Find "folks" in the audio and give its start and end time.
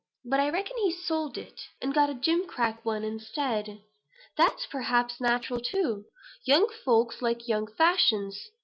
6.83-7.21